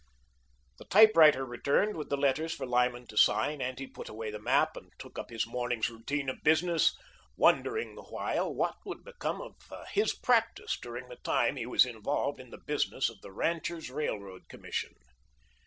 [0.79, 4.39] The typewriter returned with the letters for Lyman to sign, and he put away the
[4.41, 6.97] map and took up his morning's routine of business,
[7.37, 9.57] wondering, the while, what would become of
[9.91, 14.49] his practice during the time he was involved in the business of the Ranchers' Railroad
[14.49, 14.95] Commission.